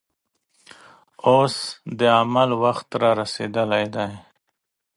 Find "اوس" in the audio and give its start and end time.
1.27-1.55